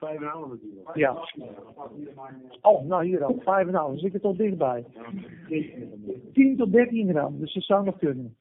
[0.00, 0.94] vijf en een half natuurlijk.
[0.94, 1.28] Ja.
[2.60, 3.70] Oh, nou hier al, 5,5.
[3.70, 4.84] Dan zit er toch dichtbij.
[6.32, 8.36] 10 tot 13 gram, dus dat zou nog kunnen.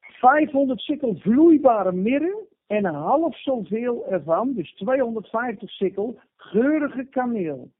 [0.00, 7.70] 500 sikkel vloeibare mirre en een half zoveel ervan, dus 250 sikkel, geurige kaneel.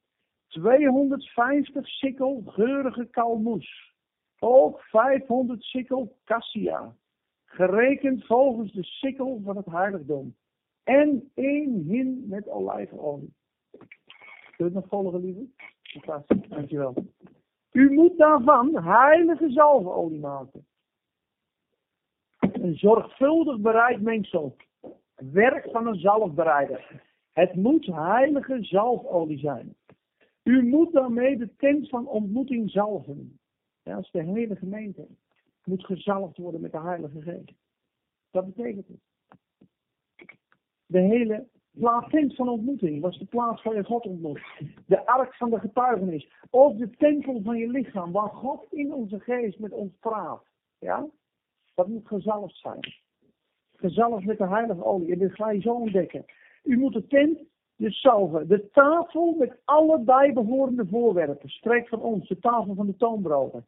[0.49, 3.93] 250 sikkel geurige kalmoes.
[4.39, 6.95] Ook 500 sikkel cassia.
[7.45, 10.35] Gerekend volgens de sikkel van het heiligdom.
[10.85, 13.35] En één hin met olijfolie.
[14.57, 15.47] Kun je nog volgen, lieve?
[16.49, 16.95] Dankjewel.
[17.73, 20.67] U moet daarvan heilige zalfolie maken.
[22.39, 24.57] Een zorgvuldig bereid mengsel.
[25.15, 27.03] Werk van een zalfbereider.
[27.33, 29.77] Het moet heilige zalfolie zijn.
[30.43, 33.39] U moet daarmee de tent van ontmoeting zalven.
[33.83, 35.01] Dat is de hele gemeente.
[35.01, 37.53] Het moet gezalfd worden met de Heilige Geest.
[38.31, 39.14] Dat betekent het.
[40.87, 41.47] De hele
[41.79, 44.41] plaats van ontmoeting was de plaats waar je God ontmoet.
[44.87, 46.33] De ark van de getuigenis.
[46.51, 50.43] Of de tempel van je lichaam, waar God in onze geest met ons praat.
[50.79, 51.07] Ja?
[51.75, 52.95] Dat moet gezalfd zijn.
[53.77, 55.13] Gezalfd met de heilige olie.
[55.13, 56.25] En dit ga je zo ontdekken.
[56.63, 57.39] U moet de tent
[57.77, 58.49] dus zalven.
[58.49, 61.49] De tafel met alle bijbehorende voorwerpen.
[61.49, 63.67] Streek van ons, de tafel van de toonbroden.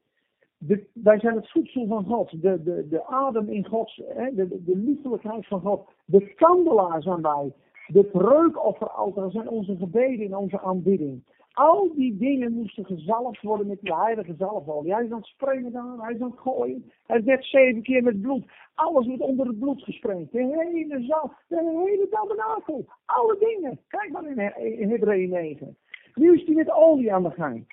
[0.58, 4.48] De, wij zijn het voedsel van God, de, de, de adem in God, hè, de,
[4.48, 5.88] de, de liefelijkheid van God.
[6.04, 7.52] De kandelaar zijn wij.
[7.86, 11.22] De reukofferaltaar zijn onze gebeden en onze aanbidding.
[11.52, 14.94] Al die dingen moesten gezalfd worden met die heilige zalfolie.
[14.94, 16.92] Hij is aan het springen dan, hij is aan het gooien.
[17.06, 18.44] Hij werd zeven keer met bloed.
[18.74, 20.32] Alles wordt onder het bloed gesprengd.
[20.32, 22.86] De hele zalf, de hele tabernakel.
[23.04, 23.80] Alle dingen.
[23.88, 25.76] Kijk maar in, in Hebreeën 9.
[26.14, 27.66] Nu is hij met olie aan de gang.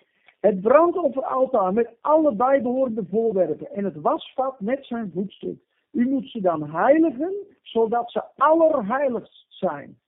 [0.44, 5.60] Het brandofferaltaar met alle bijbehorende voorwerpen en het wasvat met zijn voetstuk.
[5.92, 10.00] U moet ze dan heiligen, zodat ze allerheiligst zijn.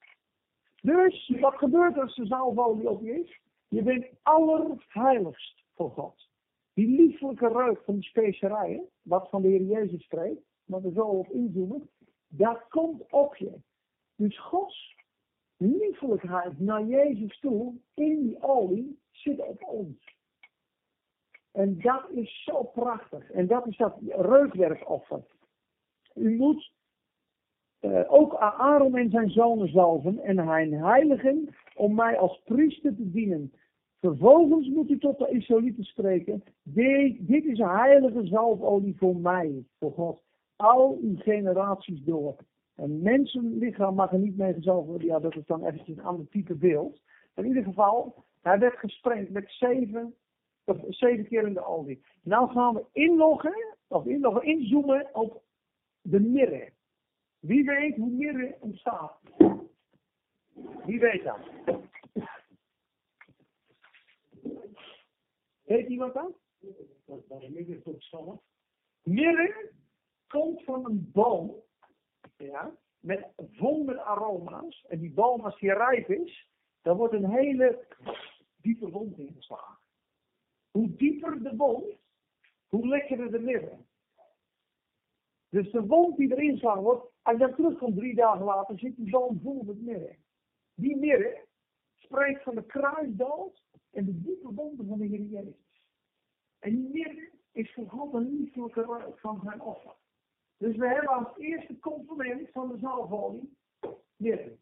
[0.81, 3.39] Dus, wat gebeurt als de zalfolie op je is?
[3.67, 6.29] Je bent allerheiligst voor God.
[6.73, 11.01] Die lieflijke reuk van die specerijen, wat van de Heer Jezus spreekt, maar we zo
[11.01, 11.89] op inzoomen,
[12.27, 13.51] dat komt op je.
[14.15, 14.95] Dus Gods
[15.57, 20.14] liefelijkheid naar Jezus toe, in die olie, zit op ons.
[21.55, 23.31] En dat is zo prachtig.
[23.31, 25.23] En dat is dat reukwerkoffer.
[26.13, 26.73] U moet
[27.81, 33.11] uh, ook Aaron en zijn zonen zalven en hij heiligen om mij als priester te
[33.11, 33.53] dienen.
[33.99, 36.43] Vervolgens moet u tot de Israëlieten spreken.
[36.63, 40.21] Dit, is een heilige zalfolie voor mij, voor God.
[40.55, 42.35] Al uw generaties door.
[42.75, 45.07] Een mensenlichaam mag er niet mee gezalfd worden.
[45.07, 47.01] Ja, dat is dan eventjes een ander type beeld.
[47.35, 50.13] In ieder geval, hij werd gesprengd met zeven
[50.89, 52.03] zeven keer in de olie.
[52.23, 55.43] Nou gaan we inloggen, of inloggen, inzoomen op
[56.01, 56.73] de mirre.
[57.39, 59.19] Wie weet hoe mirre ontstaat?
[60.85, 61.39] Wie weet dat?
[65.63, 66.37] Weet iemand dat?
[69.03, 69.71] Mirre
[70.27, 71.55] komt van een boom,
[72.37, 74.85] ja, met, vol aroma's.
[74.87, 76.49] En die boom, als die rijp is,
[76.81, 77.85] dan wordt een hele
[78.61, 79.84] diepe wond ingeslagen.
[80.75, 81.97] Hoe dieper de wond,
[82.67, 83.77] hoe lekkerder de mirre.
[85.49, 88.95] Dus de wond die erin slaat wordt, als je dan terugkomt drie dagen later, zit
[88.95, 90.15] die boom vol met mirre.
[90.73, 91.45] Die mirre
[91.95, 95.87] spreekt van de kruisdood en de diepe wonden van de Heer Jezus.
[96.59, 99.95] En die mirre is voor God een liefelijke ruik van zijn offer.
[100.57, 103.57] Dus we hebben als eerste component van de zalfolie
[104.15, 104.57] mirre.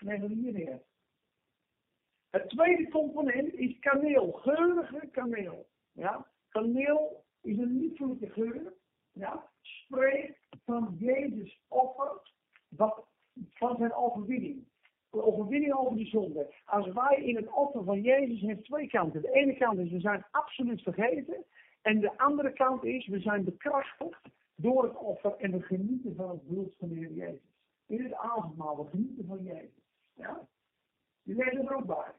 [0.00, 0.82] Leggen we hier neer.
[2.34, 5.66] Het tweede component is kaneel, geurige kaneel.
[5.92, 6.26] Ja?
[6.48, 8.72] Kaneel is een liefelijke geur.
[9.12, 9.50] Ja?
[9.60, 12.20] Spreekt van Jezus offer
[13.54, 14.64] van zijn overwinning.
[15.10, 16.54] De overwinning over die zonde.
[16.64, 19.22] Als wij in het offer van Jezus heeft twee kanten.
[19.22, 21.44] De ene kant is we zijn absoluut vergeten.
[21.82, 26.28] En de andere kant is we zijn bekrachtigd door het offer en we genieten van
[26.28, 27.54] het bloed van de Heer Jezus.
[27.86, 29.82] In het avondmaal, we genieten van Jezus.
[30.14, 30.48] Ja?
[31.22, 32.12] Die leggen er ook bij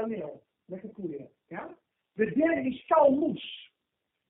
[0.00, 0.42] kaneel.
[0.64, 1.30] Lekker koeien.
[1.46, 1.76] Ja?
[2.12, 3.72] De derde is kalmoes.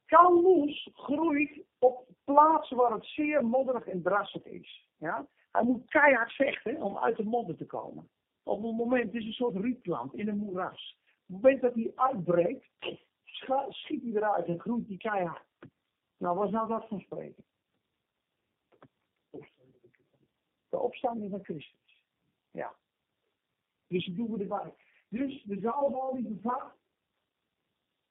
[0.05, 4.89] Kalmoes groeit op plaatsen waar het zeer modderig en drassig is.
[4.97, 5.27] Ja?
[5.53, 8.09] Hij moet keihard vechten om uit de modder te komen.
[8.43, 10.97] Op een moment het is een soort rietplant in een moeras.
[11.01, 12.69] Op het moment dat hij uitbreekt,
[13.69, 15.47] schiet hij eruit en groeit hij keihard.
[16.17, 17.45] Nou, wat zou dat van spreken?
[20.69, 22.03] De opstanding van Christus.
[22.51, 22.75] Ja.
[23.87, 24.75] Dus dat doen we erbij.
[25.09, 26.77] Dus de zalfolie bevat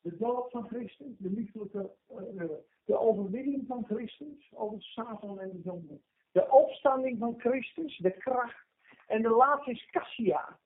[0.01, 2.43] de dood van Christus, de lieflijke, uh,
[2.85, 5.99] de overwinning van Christus over Satan en de zonde.
[6.31, 8.65] De opstanding van Christus, de kracht
[9.07, 10.59] En de laatste is cassia.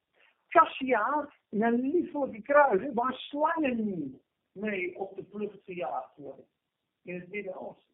[0.48, 6.46] Cassia, een liefelijke kruiden waar slangen mee op de vlucht gejaagd worden.
[7.04, 7.94] In het Midden-Oosten.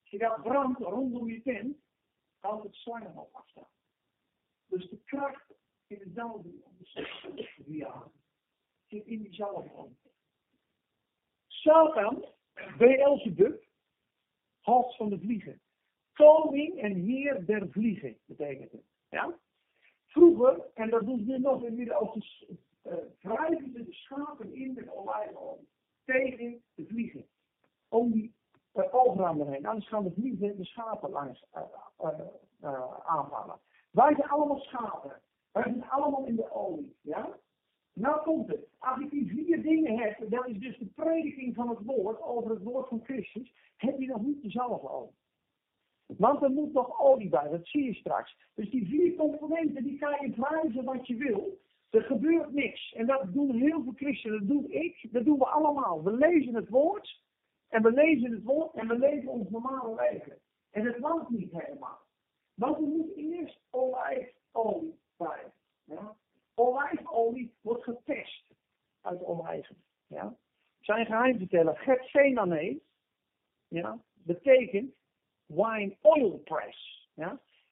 [0.00, 1.76] Als je dat brandt rondom je tent,
[2.40, 3.66] houdt het slangen op afstand.
[4.66, 5.54] Dus de kracht
[6.00, 8.12] in de om de te jagen
[8.86, 9.96] zit in die zalving.
[11.46, 12.24] Satan,
[12.78, 13.64] Beelzebub,
[14.60, 15.60] hals van de vliegen.
[16.12, 18.84] Koning en heer der vliegen, betekent het.
[19.08, 19.38] Ja?
[20.06, 24.74] Vroeger, en dat doen ze nu nog in Midden-Oosten, uh, wrijven ze de schapen in
[24.74, 25.68] met olijfolie.
[26.04, 27.26] Tegen de vliegen.
[27.88, 28.34] Om die
[28.74, 29.66] uh, overaan erheen.
[29.66, 31.44] Anders gaan de vliegen de schapen langs
[32.62, 33.60] uh, aanvallen.
[33.90, 35.22] Wij zijn allemaal schapen.
[35.54, 36.96] Wij zijn allemaal in de olie.
[37.00, 37.38] Ja?
[37.92, 38.66] Nou komt het.
[38.78, 42.50] Als ik die vier dingen heb, dat is dus de prediking van het woord over
[42.50, 45.14] het woord van Christus, heb je nog niet dezelfde olie.
[46.06, 48.36] Want er moet nog olie bij, dat zie je straks.
[48.54, 51.60] Dus die vier componenten, die kan je wrijven wat je wil.
[51.90, 52.92] Er gebeurt niks.
[52.92, 56.02] En dat doen heel veel christenen, dat doe ik, dat doen we allemaal.
[56.02, 57.22] We lezen het woord,
[57.68, 60.38] en we lezen het woord, en we leven ons normale leven.
[60.70, 61.98] En het landt niet helemaal.
[62.54, 65.02] Want er moet eerst olijfolie
[66.54, 68.44] Olijfolie wordt getest
[69.00, 69.84] uit olijven.
[70.06, 70.36] Ja?
[70.80, 71.76] Zijn geheim vertellen.
[71.76, 72.80] Gethsemane,
[74.12, 74.94] betekent
[75.46, 77.08] wine oil press.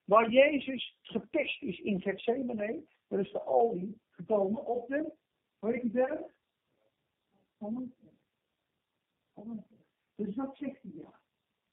[0.04, 5.12] Waar Jezus getest is in Gethsemane, er is de olie gekomen op de,
[5.58, 6.20] hoe heet die berg?
[10.14, 11.20] Dus wat zegt hij ja?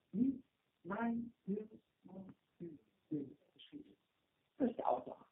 [0.09, 0.41] Niet
[0.81, 1.67] mijn wil,
[2.01, 2.23] maar
[2.57, 2.77] uw
[3.07, 3.37] wil.
[4.55, 5.28] Dat is de altaar.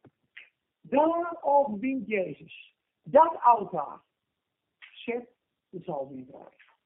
[0.90, 2.76] Daar overwint Jezus.
[3.04, 4.02] Dat altaar
[4.94, 5.30] zet
[5.70, 6.36] de zalving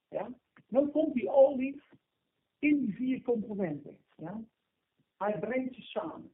[0.09, 0.29] Ja?
[0.67, 1.81] Dan komt die olie
[2.59, 3.97] in die vier componenten.
[4.15, 4.41] Ja?
[5.17, 6.33] Hij brengt ze samen.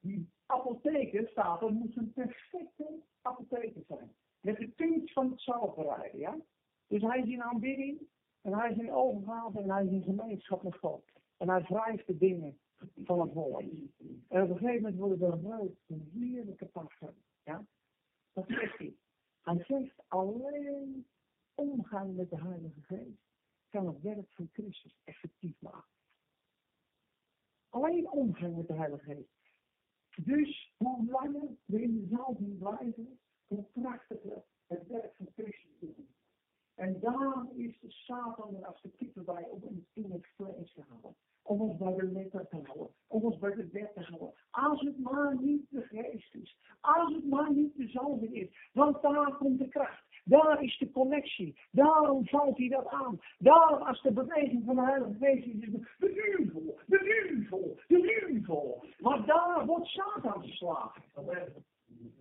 [0.00, 4.14] Die apotheker staat er, moet een perfecte apotheker zijn.
[4.40, 6.18] Met de punt van het zalverrijden.
[6.18, 6.36] Ja?
[6.86, 8.00] Dus hij is in aanbidding,
[8.40, 11.04] en hij is in overgave, en hij is in gemeenschap met God.
[11.36, 12.58] En hij wrijft de dingen
[13.04, 13.64] van het woord.
[14.28, 17.14] En op een gegeven moment worden er gebruikt een heerlijke parfum.
[17.44, 17.64] Ja?
[18.32, 18.94] Dat zegt hij.
[19.42, 21.06] Hij zegt alleen
[21.54, 23.22] omgaan met de Heilige Geest
[23.74, 25.92] kan het werk van Christus effectief maken.
[27.68, 30.26] Alleen omgaan met de Heilige Geest.
[30.26, 36.08] Dus hoe langer we in de zaal blijven, hoe krachtiger het werk van Christus doen.
[36.74, 40.82] En daarom is de Satan er als de type bij om in het vlees te
[40.88, 41.16] houden.
[41.46, 42.88] Om ons bij de letter te houden.
[43.06, 44.32] Om ons bij de wet te houden.
[44.50, 46.58] Als het maar niet de geest is.
[46.80, 48.70] Als het maar niet de zalving is.
[48.72, 50.04] Want daar komt de kracht.
[50.24, 51.58] Daar is de connectie.
[51.70, 53.20] Daarom valt hij dat aan.
[53.38, 55.60] Daarom als de beweging van de Heilige Geest is,
[55.98, 58.82] de UFO, de UFO, de UFO.
[58.98, 61.02] Maar daar wordt Satan geslagen.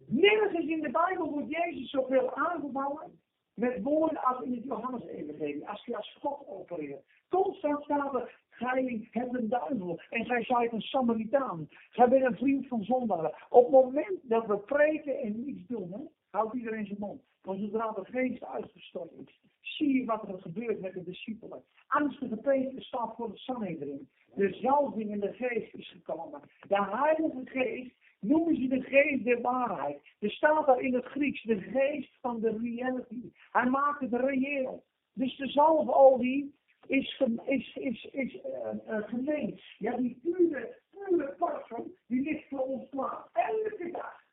[0.07, 3.21] Nergens in de Bijbel wordt Jezus zoveel aangevallen
[3.53, 7.05] met woorden als in het Johannes-evangelie, als hij als God opereert.
[7.29, 11.67] Constant staat gij hebt een duivel en gij zijt een Samaritaan.
[11.89, 13.33] Gij bent een vriend van zondaren.
[13.49, 17.21] Op het moment dat we preken en niets doen, houdt iedereen zijn mond.
[17.41, 21.63] Want zodra de geest uitgestort is, zie je wat er gebeurt met de discipelen.
[21.87, 24.09] Angstige Peter staat voor de Sanhedrin.
[24.35, 26.41] De zalving in de geest is gekomen.
[26.67, 30.01] De Heilige Geest noemen ze de geest der waarheid.
[30.19, 33.31] Er staat daar in het Grieks de geest van de reality.
[33.51, 34.83] Hij maakt het reëel.
[35.13, 36.55] Dus de zalfolie
[36.87, 42.89] is, is, is, is uh, uh, Ja, die pure, pure parfum, die ligt voor ons
[42.89, 43.29] klaar.
[43.33, 44.23] Elke dag.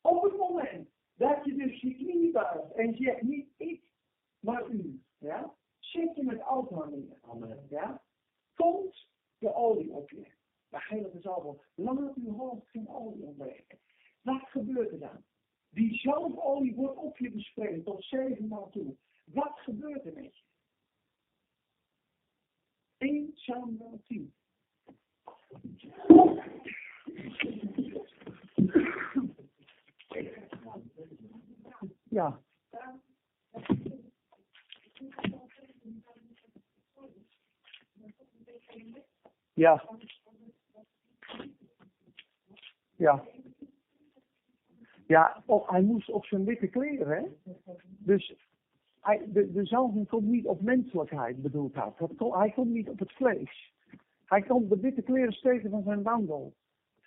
[0.00, 3.82] Op het moment dat je dus je knie buigt en zegt niet ik,
[4.40, 5.02] maar u.
[5.18, 5.54] Ja?
[5.78, 7.18] Zet je met auto neer.
[7.20, 7.66] Amen.
[7.68, 8.02] Ja?
[8.54, 9.08] Komt
[9.38, 10.26] de olie op je.
[10.68, 11.64] De heilige zalf.
[11.74, 13.78] Laat uw hoofd geen olie ontbreken.
[14.22, 15.24] Wat gebeurt er dan?
[15.70, 18.96] Die zalfolie wordt op je bespreekt tot zevenmaal toe.
[19.24, 20.44] Wat gebeurt er met je?
[23.00, 24.32] 1 Samuel 10.
[32.10, 32.40] Ja.
[39.54, 39.82] Ja.
[42.96, 43.24] Ja.
[45.06, 47.52] Ja, oh, hij moest op zijn witte kleren, hè?
[47.98, 48.49] Dus
[49.18, 51.92] de, de zalving komt niet op menselijkheid, bedoeld hij.
[52.30, 53.72] Hij komt niet op het vlees.
[54.24, 56.52] Hij komt de witte kleren steken van zijn wandel.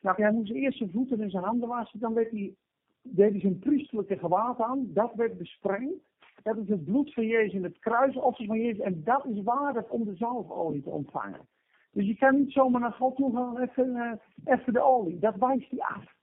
[0.02, 2.56] Nou, hij moest eerst zijn voeten en zijn handen wassen, dan werd hij
[3.04, 6.12] deed hij zijn priestelijke gewaad aan, dat werd besprengd.
[6.44, 8.84] Dat is het bloed van Jezus in het kruisoffer van Jezus.
[8.84, 11.48] En dat is waardig om de zalfolie te ontvangen.
[11.92, 14.12] Dus je kan niet zomaar naar God toe gaan even, uh,
[14.46, 15.20] even de olie.
[15.20, 16.16] Dat wijst hij af.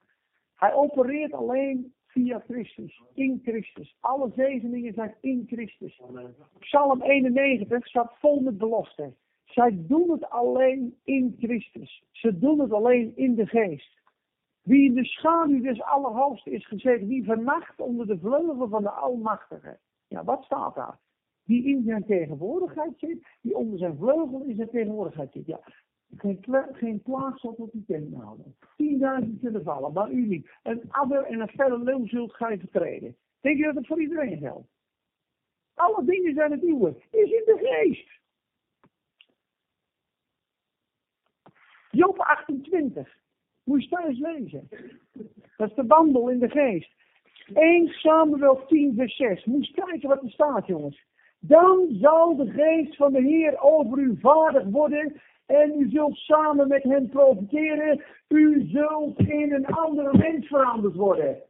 [0.55, 3.97] Hij opereert alleen via Christus, in Christus.
[4.01, 6.01] Alle zegeningen zijn in Christus.
[6.59, 9.17] Psalm 91 staat vol met beloften.
[9.45, 12.05] Zij doen het alleen in Christus.
[12.11, 13.99] Ze doen het alleen in de geest.
[14.63, 18.91] Wie in de schaduw des Allerhoogsten is gezeten, wie vernacht onder de vleugel van de
[18.91, 19.79] Almachtige.
[20.09, 20.99] Ja, wat staat daar?
[21.45, 25.47] Die in zijn tegenwoordigheid zit, die onder zijn vleugel in zijn tegenwoordigheid zit.
[25.47, 25.61] Ja,
[26.17, 28.57] geen, geen plaats zal tot die houden.
[28.77, 30.51] Tienduizend zullen vallen, maar u niet.
[30.63, 33.17] Een adder en een felle leeuw zult gij vertreden.
[33.41, 34.69] Denk je dat het voor iedereen geldt?
[35.75, 36.97] Alle dingen zijn het nieuwe.
[37.11, 38.19] Is in de geest.
[41.91, 43.19] Job 28.
[43.65, 44.69] Moet je thuis lezen.
[45.57, 46.93] Dat is de wandel in de geest.
[47.55, 49.45] 1 Samuel 10 vers 6.
[49.45, 51.05] Moet je kijken wat er staat jongens.
[51.39, 55.21] Dan zal de geest van de Heer over u vaardig worden
[55.51, 58.05] en u zult samen met hem profiteren.
[58.29, 61.43] U zult in een andere mens veranderd worden.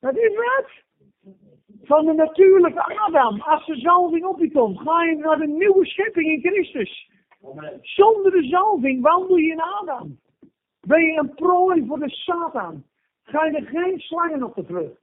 [0.00, 0.70] Dat is wat?
[1.82, 3.40] Van de natuurlijke Adam.
[3.40, 7.10] Als de zalving op je komt, ga je naar de nieuwe schepping in Christus.
[7.80, 10.20] Zonder de zalving wandel je in Adam.
[10.80, 12.84] Ben je een prooi voor de Satan.
[13.22, 15.02] Ga je er geen slangen op de vlucht.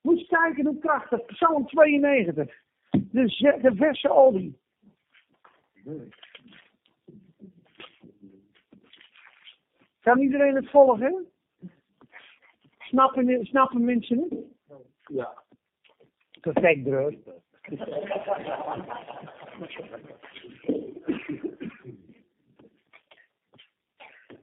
[0.00, 1.24] Moet je kijken hoe krachtig.
[1.24, 2.62] Psalm 92.
[3.12, 4.60] De, de verse olie.
[10.00, 11.26] Kan iedereen het volgen?
[12.78, 14.38] Snappen, snappen mensen het?
[15.06, 15.42] Ja.
[16.40, 17.14] Perfect, broer.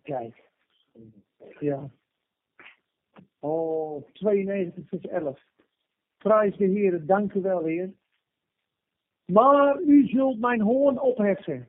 [0.04, 0.50] Kijk.
[1.60, 1.90] Ja.
[3.40, 5.40] Oh, 92 vers 11.
[6.18, 7.94] Prijs de Heer, dank u wel, Heer.
[9.32, 11.68] Maar u zult mijn hoorn opheffen.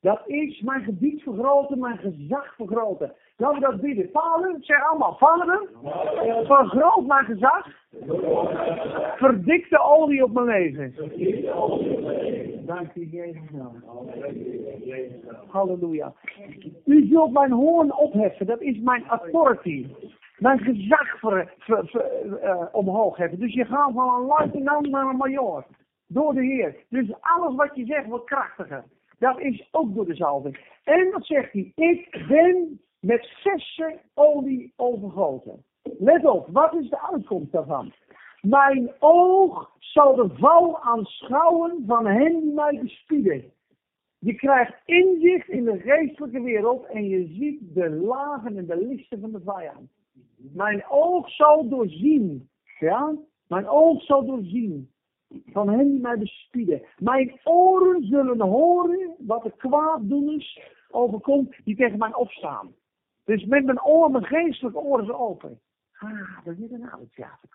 [0.00, 3.12] Dat is mijn gebied vergroten, mijn gezag vergroten.
[3.36, 4.08] Laten dat bidden.
[4.12, 5.68] Vader, zeg allemaal, Vader,
[6.44, 7.66] vergroot mijn gezag.
[9.16, 10.94] Verdik de olie op mijn leven.
[12.66, 13.42] Dank u, Jezus.
[15.48, 16.12] Halleluja.
[16.84, 19.86] U zult mijn hoorn opheffen, dat is mijn authority.
[20.38, 23.38] Mijn gezag ver, uh, omhoog heffen.
[23.38, 25.64] Dus je gaat van een luitenant naar een major.
[26.14, 26.76] Door de Heer.
[26.88, 28.84] Dus alles wat je zegt wordt krachtiger.
[29.18, 30.58] Dat is ook door de zalving.
[30.84, 31.72] En wat zegt hij?
[31.74, 35.64] Ik ben met verse olie overgoten.
[35.82, 37.92] Let op, wat is de uitkomst daarvan?
[38.40, 43.52] Mijn oog zal de val aanschouwen van hen die mij bespieden.
[44.18, 49.20] Je krijgt inzicht in de geestelijke wereld en je ziet de lagen en de listen
[49.20, 49.90] van de vijand.
[50.36, 52.48] Mijn oog zal doorzien.
[52.78, 53.16] Ja?
[53.48, 54.92] Mijn oog zal doorzien
[55.28, 56.82] van hen die mij bespieden.
[56.98, 62.74] Mijn oren zullen horen wat de kwaaddoeners overkomt die tegen mij opstaan.
[63.24, 65.60] Dus met mijn oren, mijn geestelijke oren zijn open.
[65.98, 67.48] Ah, dat is een oude theater.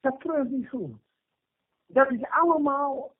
[0.00, 0.92] Dat proeft niet goed.
[1.86, 3.14] Dat is allemaal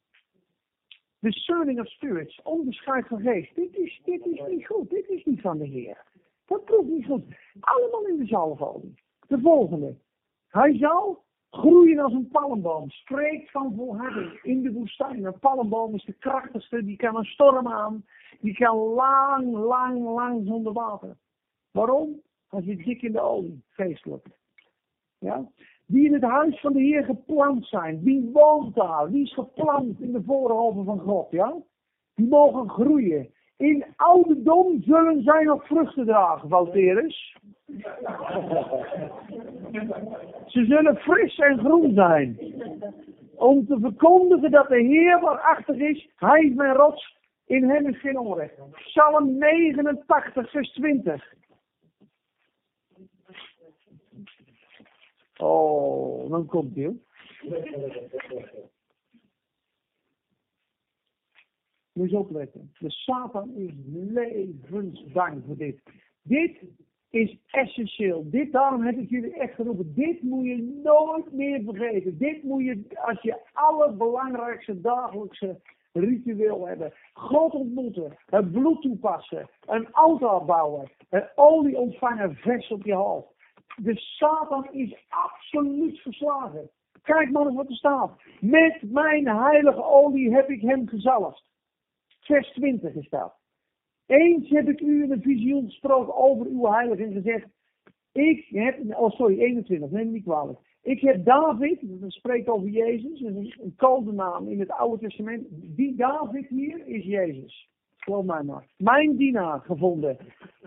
[1.18, 3.54] discerning of spirits, onderscheid van geest.
[3.54, 6.04] Dit is, dit is niet goed, dit is niet van de Heer.
[6.46, 7.24] Dat proeft niet goed.
[7.60, 8.94] Allemaal in de zalfolie.
[9.26, 9.96] De volgende.
[10.48, 12.90] Hij zal groeien als een palmboom.
[12.90, 15.24] Spreekt van volharding in de woestijn.
[15.24, 16.84] Een palmboom is de krachtigste.
[16.84, 18.04] Die kan een storm aan.
[18.40, 21.16] Die kan lang, lang, lang zonder water.
[21.70, 22.20] Waarom?
[22.48, 24.26] Hij zit dik in de olie, feestelijk.
[25.18, 25.48] Ja?
[25.86, 28.02] Die in het huis van de Heer geplant zijn.
[28.02, 29.10] Wie woont daar?
[29.10, 31.30] Wie is geplant in de voorhoven van God?
[31.30, 31.56] Ja?
[32.14, 33.32] Die mogen groeien.
[33.58, 37.36] In ouderdom zullen zij nog vruchten dragen, Valterus.
[40.46, 42.38] Ze zullen fris en groen zijn.
[43.34, 46.08] Om te verkondigen dat de Heer waarachtig is.
[46.16, 47.16] Hij is mijn rots.
[47.46, 48.54] In hem is geen onrecht.
[48.72, 51.34] Psalm 89, vers 20.
[55.36, 56.96] Oh, dan komt hij.
[61.98, 62.72] Moet je opletten.
[62.78, 65.82] De Satan is levensbang voor dit.
[66.22, 66.62] Dit
[67.10, 68.30] is essentieel.
[68.30, 69.94] Dit, daarom heb ik jullie echt geroepen.
[69.94, 72.18] Dit moet je nooit meer vergeten.
[72.18, 75.60] Dit moet je, als je allerbelangrijkste dagelijkse
[75.92, 76.92] ritueel hebben.
[77.12, 83.28] God ontmoeten, het bloed toepassen, een auto bouwen, een olie ontvangen vers op je hoofd.
[83.76, 86.70] De Satan is absoluut verslagen.
[87.02, 88.22] Kijk maar eens wat er staat.
[88.40, 91.46] Met mijn heilige olie heb ik hem gezalfd.
[92.28, 93.34] Vers 20 is dat.
[94.06, 97.46] Eens heb ik u in een visioen gesproken over uw heilige en gezegd.
[98.12, 100.58] Ik heb, oh sorry, 21, neem me niet kwalijk.
[100.82, 105.46] Ik heb David, dat spreekt over Jezus, een, een codenaam in het Oude Testament.
[105.50, 107.68] Die David hier is Jezus.
[107.96, 108.66] geloof mij maar.
[108.76, 110.16] Mijn dienaar gevonden.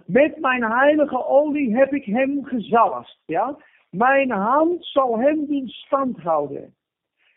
[0.06, 3.20] Met mijn heilige olie heb ik hem gezalfd.
[3.26, 3.58] Ja?
[3.90, 6.74] Mijn hand zal hem doen stand houden.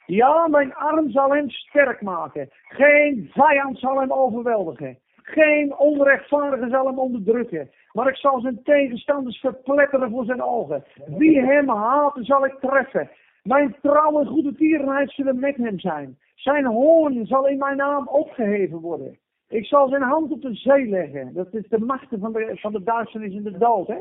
[0.06, 2.50] Ja, mijn arm zal hem sterk maken.
[2.62, 4.98] Geen vijand zal hem overweldigen.
[5.16, 7.70] Geen onrechtvaardige zal hem onderdrukken.
[7.92, 10.84] Maar ik zal zijn tegenstanders verpletteren voor zijn ogen.
[11.06, 13.10] Wie hem haat, zal ik treffen.
[13.42, 16.18] Mijn trouwe goede tierenheid zullen met hem zijn.
[16.34, 19.18] Zijn hoorn zal in mijn naam opgeheven worden.
[19.54, 21.34] Ik zal zijn hand op de zee leggen.
[21.34, 23.86] Dat is de machten van de, van de duisternis en de dood.
[23.86, 23.98] Hè?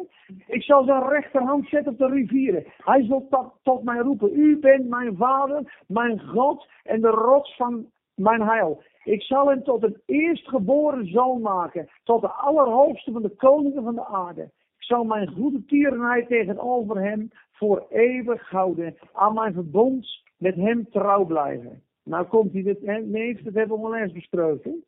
[0.47, 2.63] Ik zal zijn rechterhand zetten op de rivieren.
[2.77, 4.39] Hij zal tot, tot mij roepen.
[4.39, 8.83] U bent mijn vader, mijn God en de rots van mijn heil.
[9.03, 11.89] Ik zal hem tot een eerstgeboren zoon maken.
[12.03, 14.41] Tot de allerhoogste van de koningen van de aarde.
[14.77, 18.95] Ik zal mijn goede tierenheid tegenover hem voor eeuwig houden.
[19.13, 21.81] Aan mijn verbond met hem trouw blijven.
[22.03, 24.83] Nou komt hij dit, nee, dat hebben we al eens besproken.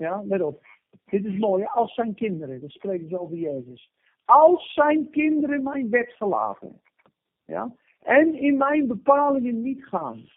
[0.00, 0.66] Ja, let op.
[1.10, 3.90] Dit is mooi, als zijn kinderen, dat spreken ze over Jezus.
[4.24, 6.80] Als zijn kinderen mijn wet verlaten.
[7.44, 10.28] Ja, en in mijn bepalingen niet gaan.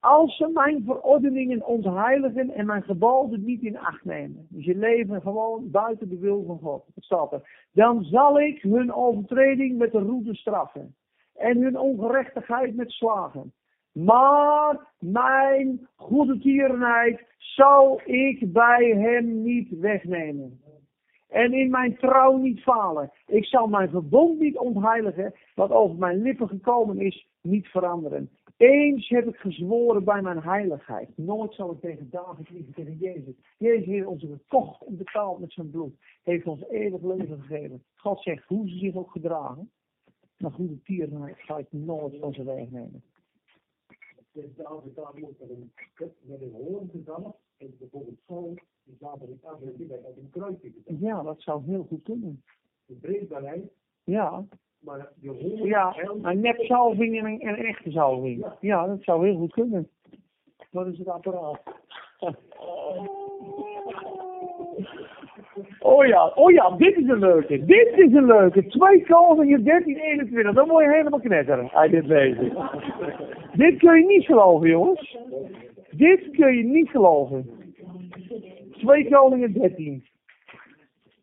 [0.00, 4.46] Als ze mijn verordeningen ontheiligen en mijn geboden niet in acht nemen.
[4.50, 6.84] Dus je leven gewoon buiten de wil van God.
[6.94, 7.66] Dat staat er.
[7.72, 10.94] Dan zal ik hun overtreding met de roede straffen.
[11.34, 13.52] En hun ongerechtigheid met slagen.
[13.92, 20.60] Maar mijn goede tierenheid zal ik bij hem niet wegnemen.
[21.28, 23.10] En in mijn trouw niet falen.
[23.26, 28.30] Ik zal mijn verbond niet ontheiligen, wat over mijn lippen gekomen is, niet veranderen.
[28.56, 31.08] Eens heb ik gezworen bij mijn heiligheid.
[31.16, 33.34] Nooit zal ik tegen David liegen, tegen Jezus.
[33.58, 35.94] Jezus heeft ons gekocht en betaald met zijn bloed.
[36.22, 37.82] Heeft ons eeuwig leven gegeven.
[37.94, 39.70] God zegt hoe ze zich ook gedragen.
[40.38, 43.02] Maar goede tierenheid ga ik nooit van ze wegnemen.
[44.32, 45.72] Dus David daar moet met een,
[46.20, 47.38] met een hoorn gezalfd.
[47.58, 51.00] En bijvoorbeeld zo, die zaten in uit een kruisje gezet.
[51.00, 52.42] Ja, dat zou heel goed kunnen.
[52.86, 53.72] De breekbaarheid,
[54.04, 54.44] Ja,
[54.78, 55.66] maar de hoorn...
[55.66, 58.40] ja een nepzalving en een, en een echte zalving.
[58.40, 58.56] Ja.
[58.60, 59.88] Ja, dat zou heel goed kunnen.
[60.70, 61.62] Wat is het apparaat?
[65.80, 67.64] Oh ja, oh ja, dit is een leuke.
[67.64, 68.66] Dit is een leuke.
[68.66, 70.54] 2 Koningen 13, 21.
[70.54, 72.52] Dan word je helemaal knetteren uit dit lezen.
[73.56, 75.16] Dit kun je niet geloven, jongens.
[75.90, 77.50] Dit kun je niet geloven.
[78.70, 80.04] 2 Koningen 13.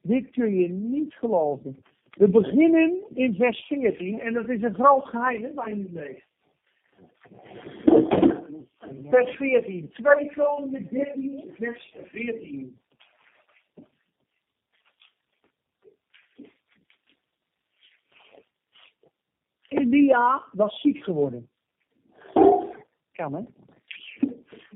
[0.01, 1.83] Dit kun je niet geloven.
[2.09, 5.91] We beginnen in vers 14 en dat is een groot geheim hè, waar je niet
[5.91, 6.25] leest.
[9.09, 9.89] Vers 14.
[9.89, 12.79] 2 Koningen 13, vers 14.
[19.67, 21.49] Elia was ziek geworden.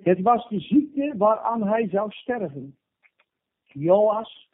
[0.01, 2.77] Het was de ziekte waaraan hij zou sterven.
[3.63, 4.49] Joas,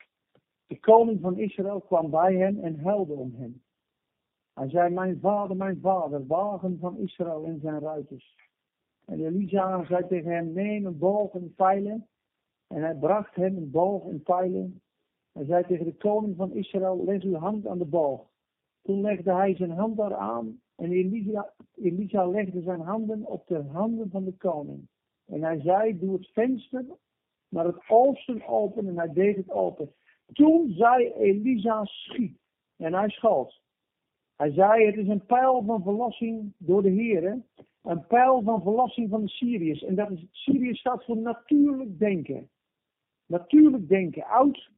[0.65, 3.63] de koning van Israël, kwam bij hem en huilde om hem.
[4.53, 8.35] Hij zei, mijn vader, mijn vader, wagen van Israël en zijn ruiters.
[9.05, 12.07] En Elisa zei tegen hem, neem een boog en pijlen.
[12.67, 14.81] En hij bracht hem een boog en pijlen.
[15.31, 18.27] Hij zei tegen de koning van Israël, leg uw hand aan de boog.
[18.81, 24.23] Toen legde hij zijn hand daaraan en Elisa, legde zijn handen op de handen van
[24.23, 24.87] de koning.
[25.25, 26.85] En hij zei, doe het venster
[27.49, 29.93] naar het oosten open en hij deed het open.
[30.33, 32.37] Toen zei Elisa, schiet.
[32.77, 33.61] En hij schoot.
[34.35, 37.41] Hij zei, het is een pijl van verlossing door de Heer.
[37.83, 39.83] Een pijl van verlossing van de Syriërs.
[39.83, 42.49] En dat is, Syrië staat voor natuurlijk denken.
[43.25, 44.23] Natuurlijk denken.
[44.23, 44.69] Oud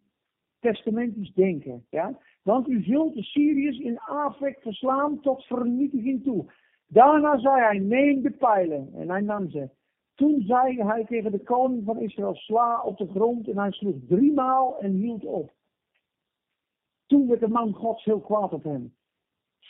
[0.60, 1.86] testamentisch denken.
[1.90, 2.18] Ja?
[2.42, 6.46] Want u zult de Syriërs in Afek verslaan tot vernietiging toe.
[6.88, 8.90] Daarna zei hij, neem de pijlen.
[8.94, 9.70] En hij nam ze.
[10.16, 13.48] Toen zei hij tegen de koning van Israël, sla op de grond.
[13.48, 15.52] En hij sloeg driemaal en hield op.
[17.08, 18.94] Toen werd de man gods heel kwaad op hem.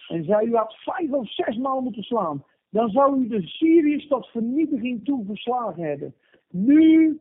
[0.07, 2.43] En zei, u had vijf of zes maal moeten slaan.
[2.69, 6.15] Dan zou u de Syriërs tot vernietiging toe verslagen hebben.
[6.49, 7.19] Nu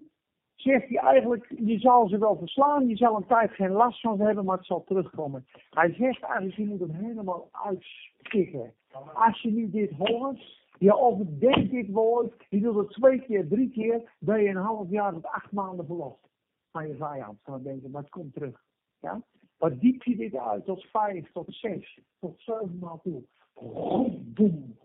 [0.60, 4.16] zegt hij eigenlijk, je zal ze wel verslaan, je zal een tijd geen last van
[4.16, 5.46] ze hebben, maar het zal terugkomen.
[5.70, 8.74] Hij zegt eigenlijk, je moet hem helemaal uitstikken.
[9.14, 13.70] Als je nu dit hoort, je overdenkt dit woord, je doet het twee keer, drie
[13.70, 16.28] keer, ben je een half jaar tot acht maanden verlost
[16.72, 17.38] van je vijand.
[17.44, 18.62] Dan denken, maar het komt terug.
[19.00, 19.22] Ja?
[19.58, 23.22] Maar diep je dit uit tot vijf, tot zes, tot zeven maal toe.
[23.54, 24.76] Boom, boom.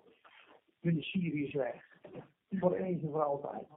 [0.80, 1.98] Ben de Syriërs weg.
[2.50, 3.68] Voor eens en voor altijd.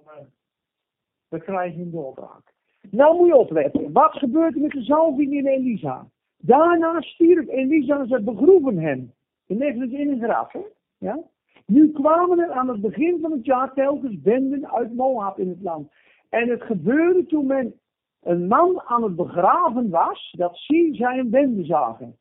[1.28, 2.54] We krijgen een doorbraak.
[2.90, 3.92] Nou moet je opletten.
[3.92, 6.06] Wat gebeurt er met de zalving in Elisa?
[6.38, 9.12] Daarna stierf Elisa en ze begroeven hem.
[9.46, 10.52] Je legt het in een graf?
[10.98, 11.18] Ja?
[11.66, 15.62] Nu kwamen er aan het begin van het jaar telkens benden uit Moab in het
[15.62, 15.92] land.
[16.28, 17.74] En het gebeurde toen men
[18.22, 22.16] een man aan het begraven was, dat zie zij een bende zagen.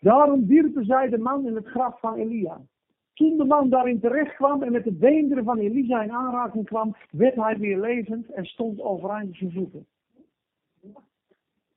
[0.00, 2.60] Daarom wierpen zij de man in het graf van Elia.
[3.16, 6.96] Toen de man daarin terecht kwam en met de beenderen van Elisa in aanraking kwam,
[7.10, 9.86] werd hij weer levend en stond overeind zijn voeten.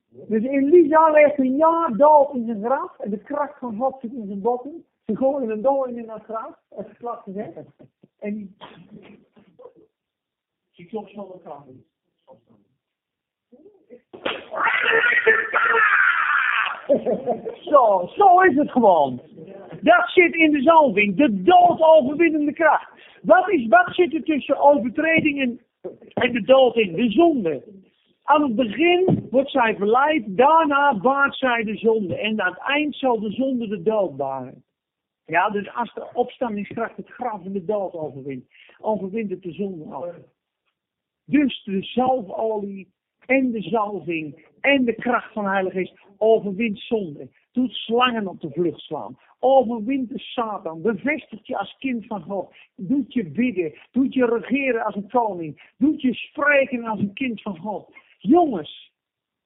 [0.09, 4.27] Dus Elisa ligt een jaar dood in zijn graf en de kracht van God in
[4.27, 4.85] zijn botten.
[5.05, 7.57] Ze gooien een dooi in dat graf, even plat gezegd.
[8.19, 8.55] En die,
[10.71, 11.65] die klopt van de graf.
[17.71, 19.21] Zo, zo is het gewoon.
[19.81, 22.91] Dat zit in de zalving, de dood overwinnende kracht.
[23.21, 25.39] Wat, is, wat zit er tussen overtreding
[26.13, 26.93] en, de dood in?
[26.93, 27.63] De zonde.
[28.23, 32.17] Aan het begin wordt zij verleid, daarna baart zij de zonde.
[32.17, 34.63] En aan het eind zal de zonde de dood baren.
[35.25, 38.45] Ja, dus als de opstandingskracht het graf en de dood overwint,
[38.79, 40.15] overwint het de zonde ook.
[41.25, 42.93] Dus de zalfolie
[43.25, 47.29] en de zalving en de kracht van de Heilige Geest overwint zonde.
[47.51, 49.17] Doet slangen op de vlucht slaan.
[49.39, 50.81] Overwint de Satan.
[50.81, 52.55] Bevestigt je als kind van God.
[52.75, 53.73] Doet je bidden.
[53.91, 55.73] Doet je regeren als een koning.
[55.77, 57.93] Doet je spreken als een kind van God.
[58.17, 58.93] Jongens,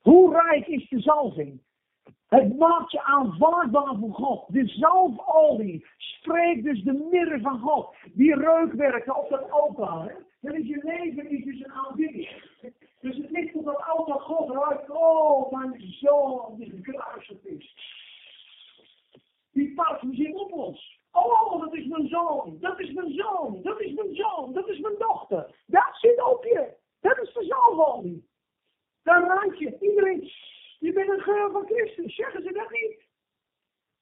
[0.01, 1.61] hoe rijk is de zalving?
[2.27, 4.45] Het maakt je aanvaardbaar voor God.
[4.47, 7.95] De zalfolie spreekt dus de midden van God.
[8.13, 10.15] Die reukwerken op dat altaar.
[10.41, 12.27] Dan is je leven is dus een.
[13.03, 14.89] Dus het ligt op dat altaar God ruikt.
[14.89, 17.75] Oh, mijn zoon die gekruisigd is.
[19.51, 20.99] Die parfum zit op ons.
[21.11, 22.57] Oh, dat is mijn zoon.
[22.59, 23.61] Dat is mijn zoon.
[23.61, 24.53] Dat is mijn zoon.
[24.53, 25.55] Dat is mijn dochter.
[25.65, 26.73] Dat zit op je.
[27.01, 28.27] Dat is de zalfolie.
[29.03, 29.77] Dan ruik je.
[29.79, 30.31] Iedereen.
[30.79, 32.15] Je bent een geur van Christus.
[32.15, 33.07] Zeggen ze dat niet?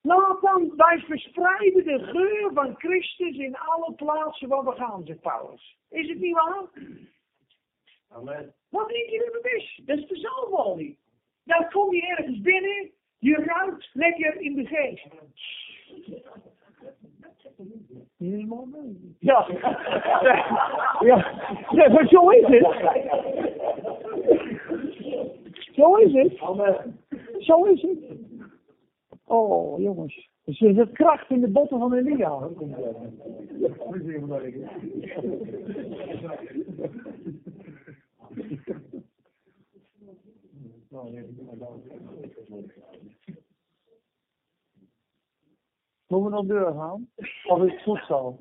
[0.01, 5.21] Laat dan, wij verspreiden de geur van Christus in alle plaatsen waar we gaan, zegt
[5.21, 5.77] Paulus.
[5.89, 6.69] Is het niet waar?
[8.11, 8.53] Amen.
[8.69, 9.81] Wat denk je dat het is?
[9.85, 10.97] Dat is de zalfolie.
[11.43, 15.07] Dan kom je ergens binnen, je ruikt lekker in de geest.
[18.17, 19.15] Helemaal niet.
[19.19, 19.47] Ja.
[20.99, 21.15] ja.
[21.71, 22.67] ja, maar zo is het.
[25.75, 26.39] Zo is het.
[26.39, 26.99] Amen.
[27.39, 27.97] Zo is het.
[29.25, 30.29] Oh, jongens.
[30.45, 32.49] Dus er zit kracht in de botten van Elia.
[46.19, 47.09] Moeten we deur gaan?
[47.43, 48.37] Of is het goed zo?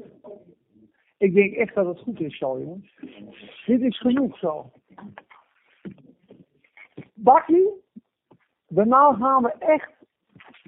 [1.19, 2.99] Ik denk echt dat het goed is zo, jongens.
[3.67, 4.73] Dit is genoeg zo.
[7.15, 7.69] Bakkie,
[8.69, 9.91] daarna gaan we echt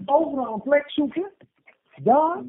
[0.05, 1.33] overal een plek zoeken.
[2.03, 2.43] Daar,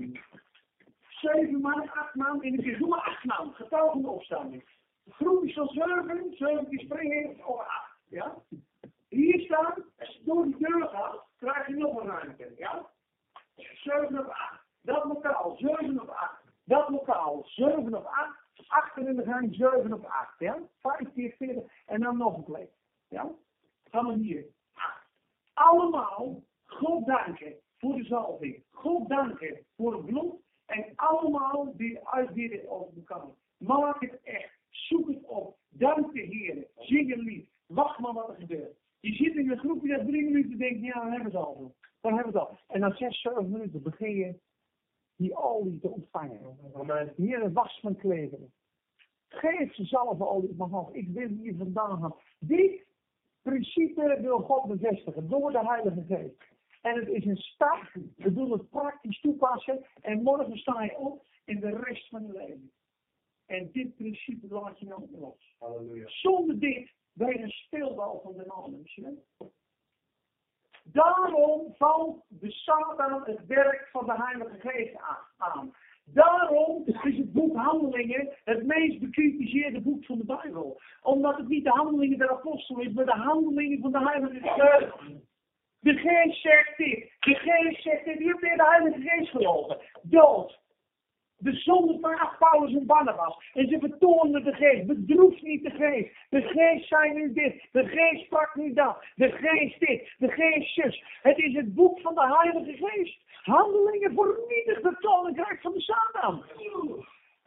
[1.08, 4.64] zeven man, acht man, in de keer, doe maar acht man, getal van de opstanding.
[5.10, 8.36] Groen is al zeven, zeven die springen over acht, ja.
[9.10, 12.90] Hier staan, als je door die deur gaat, krijg je nog een ruimte, ja.
[13.56, 19.16] Zeven op acht, dat lokaal, zeven op acht, dat lokaal, zeven op acht, achter in
[19.16, 20.58] de gang, zeven op acht, ja.
[20.80, 22.70] Vijf keer veertig, en dan nog een plek,
[23.08, 23.32] ja.
[23.92, 25.08] Gaan we hier, acht.
[25.54, 28.64] Allemaal God danken voor de zalving.
[28.72, 30.34] God danken voor het bloed.
[30.66, 33.28] En allemaal die uitbidden over elkaar.
[33.58, 34.58] Maak het echt.
[34.70, 35.58] Zoek het op.
[35.70, 36.68] Dank de Heer.
[36.76, 37.50] Zing een lied.
[37.66, 38.78] Wacht maar wat er gebeurt.
[39.00, 41.76] Je zit in een groepje dat drie minuten denkt, ja, dan hebben we het al.
[42.02, 42.58] Dan hebben we het al.
[42.68, 44.40] En na zes, zeven minuten begin je
[45.16, 45.90] die olie te
[47.04, 47.14] Amen.
[47.16, 48.54] Hier een was van klederen.
[49.28, 50.96] Geef ze zalfolie op mijn hoofd.
[50.96, 52.16] Ik wil hier vandaan gaan.
[52.40, 52.86] Dit
[53.42, 56.52] principe wil God bevestigen door de Heilige Geest.
[56.82, 57.92] En het is een stap.
[58.16, 59.86] We doen het praktisch toepassen.
[60.02, 62.72] En morgen sta je op in de rest van je leven.
[63.46, 65.56] En dit principe laat je nou los.
[65.60, 66.08] Halleluja.
[66.08, 69.24] Zonder dit ben je een speelbal van de namen.
[70.84, 74.96] Daarom valt de Satan het werk van de Heilige Geest
[75.38, 75.74] aan.
[76.06, 80.82] Daarom is het boek Handelingen het meest bekritiseerde boek van de Bijbel.
[81.02, 85.22] Omdat het niet de handelingen der apostelen is, maar de handelingen van de Heilige Geest.
[85.80, 87.12] De geest zegt dit.
[87.20, 88.20] De geest zegt dit.
[88.20, 89.78] Hebt weer de Heilige Geest gelogen.
[90.02, 90.62] Dood.
[91.44, 93.52] De zonde van Paulus en Barnabas.
[93.54, 94.88] En ze vertoonden de geest.
[94.88, 96.16] Bedroef niet de geest.
[96.30, 97.68] De geest zei nu dit.
[97.72, 99.06] De geest sprak nu dat.
[99.16, 100.14] De geest dit.
[100.18, 101.04] De geest zus.
[101.22, 103.18] Het is het boek van de Heilige Geest.
[103.44, 106.44] Handelingen vernietigt het koninkrijk van de Satan.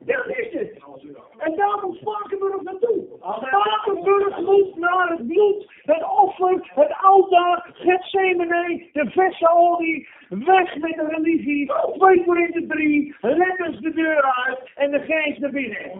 [0.07, 0.83] Dat is het.
[1.38, 3.05] En daarom spraken we er naartoe.
[3.21, 10.95] Spakenburg moet naar het bloed, het offer, het altaar, Gethsemane, de verse olie, Weg met
[10.95, 11.73] de religie.
[11.99, 13.14] 2 Korinthe 3.
[13.21, 15.92] Letters de deur uit en de geest naar binnen.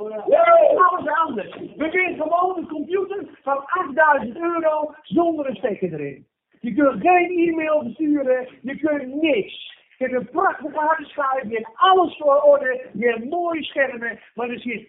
[0.91, 1.57] Alles anders.
[1.77, 6.27] We winnen gewoon een computer van 8000 euro zonder een stekker erin.
[6.61, 9.76] Je kunt geen e-mail versturen, je kunt niks.
[9.99, 14.49] Je hebt een prachtige hardschuif, je hebt alles voor orde, je hebt mooie schermen, maar
[14.49, 14.89] er zit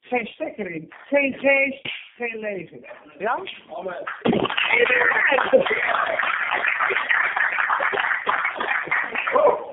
[0.00, 0.92] geen stekker in.
[1.06, 2.86] Geen geest, geen leven.
[3.18, 3.38] Ja?
[3.74, 4.04] Amen.